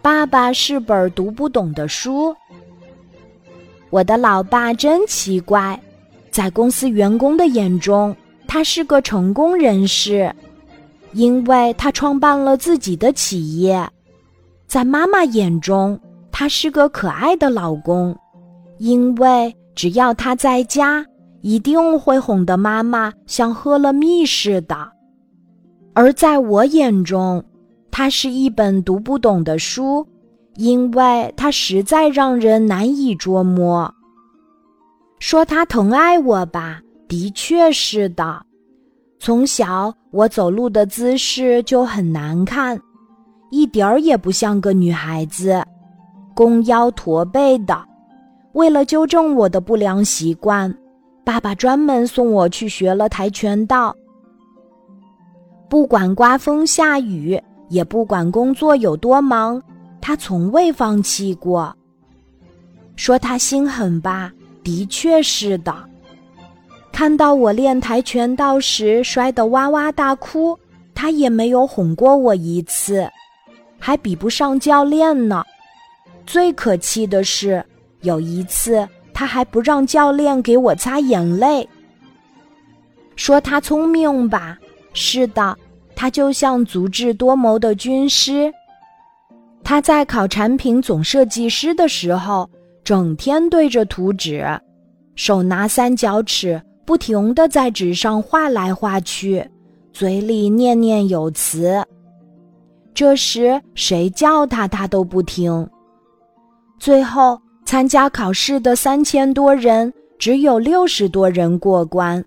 [0.00, 2.34] 爸爸是本读不懂的书。
[3.90, 5.80] 我的老爸真奇怪，
[6.30, 8.14] 在公司员工的眼中，
[8.46, 10.34] 他是个成功人士，
[11.12, 13.86] 因为他创办了自己的企业；
[14.66, 15.98] 在妈妈眼中，
[16.30, 18.16] 他是个可爱的老公，
[18.78, 21.04] 因为只要他在家，
[21.40, 24.76] 一定会哄得妈妈像喝了蜜似的；
[25.94, 27.42] 而在我眼中，
[27.98, 30.06] 它是一本读不懂的书，
[30.54, 33.92] 因为它实在让人难以捉摸。
[35.18, 38.40] 说他疼爱我吧，的确是的。
[39.18, 42.80] 从小我走路的姿势就很难看，
[43.50, 45.60] 一点儿也不像个女孩子，
[46.36, 47.84] 弓腰驼背的。
[48.52, 50.72] 为了纠正我的不良习惯，
[51.24, 53.92] 爸爸专门送我去学了跆拳道。
[55.68, 57.36] 不管刮风下雨。
[57.68, 59.62] 也不管工作有多忙，
[60.00, 61.74] 他从未放弃过。
[62.96, 64.32] 说他心狠吧，
[64.64, 65.74] 的确是的。
[66.90, 70.58] 看到我练跆拳道时摔得哇哇大哭，
[70.94, 73.08] 他也没有哄过我一次，
[73.78, 75.44] 还比不上教练呢。
[76.26, 77.64] 最可气的是，
[78.00, 81.68] 有一次他还不让教练给我擦眼泪。
[83.14, 84.58] 说他聪明吧，
[84.92, 85.56] 是的。
[85.98, 88.52] 他就像足智多谋的军师。
[89.64, 92.48] 他在考产品总设计师的时候，
[92.84, 94.46] 整天对着图纸，
[95.16, 99.44] 手拿三角尺，不停地在纸上画来画去，
[99.92, 101.84] 嘴里念念有词。
[102.94, 105.68] 这时谁叫他，他都不听。
[106.78, 112.24] 最后参加考试的三千多人，只有六十多人过关，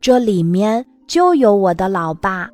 [0.00, 2.48] 这里面就有我的老爸。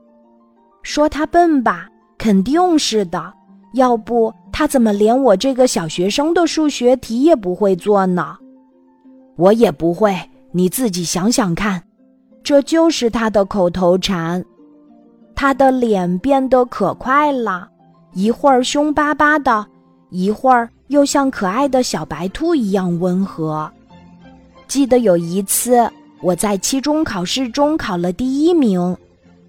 [0.82, 3.32] 说他笨吧，肯定是的。
[3.74, 8.36] 要不他怎么连我这个小学生的数学题也不会做呢？
[9.36, 10.18] 我也不会，
[10.50, 11.82] 你自己想想看。
[12.42, 14.44] 这就是他的口头禅。
[15.36, 17.68] 他的脸变得可快了，
[18.12, 19.66] 一会儿凶巴巴的，
[20.10, 23.70] 一会儿又像可爱的小白兔一样温和。
[24.66, 25.88] 记得有一次，
[26.20, 28.96] 我在期中考试中考了第一名。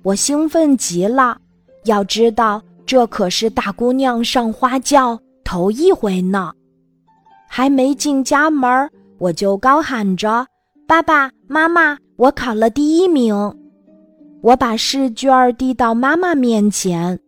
[0.03, 1.37] 我兴奋极了，
[1.85, 6.51] 要知道这可是大姑娘上花轿头一回呢。
[7.47, 10.47] 还没进家门，我就高喊着
[10.87, 13.35] ：“爸爸妈妈，我考了第一名！”
[14.41, 17.19] 我把试卷递到妈妈面前。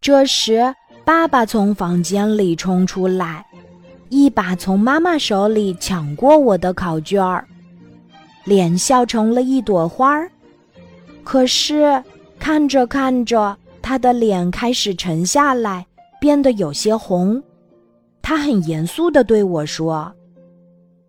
[0.00, 3.46] 这时，爸爸从房间里冲出来，
[4.10, 7.46] 一把从妈妈手里抢过我的考卷儿，
[8.44, 10.30] 脸笑成了一朵花儿。
[11.30, 12.02] 可是，
[12.38, 15.86] 看着看着，他的脸开始沉下来，
[16.18, 17.42] 变得有些红。
[18.22, 20.10] 他很严肃地对我说：“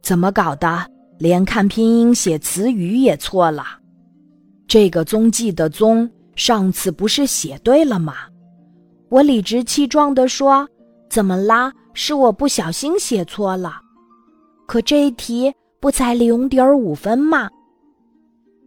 [0.04, 0.86] 怎么搞的？
[1.20, 3.64] 连看拼音写词语也错了？
[4.68, 8.16] 这个踪迹的踪，上次不是写对了吗？”
[9.08, 10.68] 我理直气壮地说
[11.10, 11.72] ：“怎么啦？
[11.94, 13.80] 是我不小心写错了。
[14.68, 17.50] 可这一题不才零点五分吗？”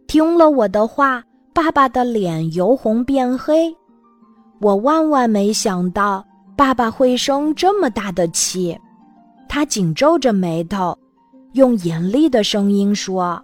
[0.09, 1.23] 听了我的话。
[1.53, 3.71] 爸爸的脸由红变黑，
[4.59, 6.25] 我万万没想到
[6.55, 8.75] 爸爸会生这么大的气。
[9.47, 10.97] 他紧皱着眉头，
[11.51, 13.39] 用严厉的声音说：“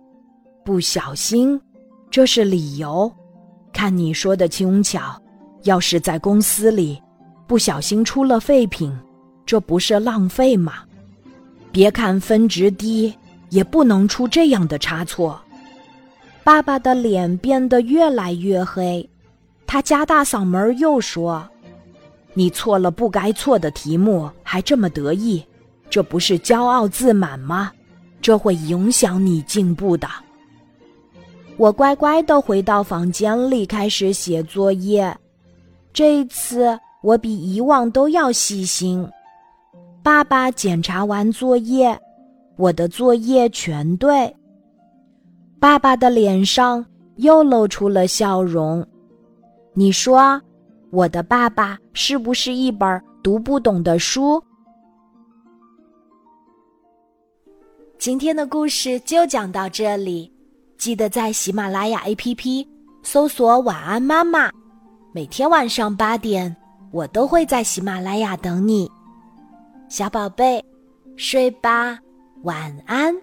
[0.66, 1.60] 不小心，
[2.10, 3.12] 这是理由。
[3.72, 5.16] 看你说的轻巧，
[5.66, 7.00] 要是在公司里
[7.46, 8.92] 不小心出了废品，
[9.46, 10.74] 这不是浪费吗？
[11.72, 13.14] 别看分值低，
[13.50, 15.40] 也不能出这样的差错。”
[16.44, 19.08] 爸爸的脸变得越来越黑，
[19.68, 21.48] 他加大嗓门又说
[22.34, 25.44] ：“你错了不该错的题目，还这么得意，
[25.90, 27.72] 这不是骄傲自满吗？
[28.22, 30.08] 这会影响你进步的。”
[31.58, 35.16] 我乖乖的回到房间里开始写作业，
[35.94, 39.08] 这一次我比以往都要细心。
[40.02, 42.00] 爸爸检查完作业，
[42.56, 44.34] 我的作业全对。
[45.60, 46.86] 爸爸的脸上
[47.18, 48.86] 又露出了笑容。
[49.74, 50.42] 你说，
[50.90, 54.42] 我的爸爸是不是一本读不懂的书？
[57.98, 60.32] 今天的故事就讲到这里，
[60.78, 62.66] 记得在喜马拉雅 APP
[63.04, 64.50] 搜索“晚安妈妈”，
[65.12, 66.56] 每天晚上八点，
[66.92, 68.90] 我都会在喜马拉雅等你，
[69.90, 70.64] 小宝贝，
[71.18, 72.00] 睡吧，
[72.44, 73.14] 晚安。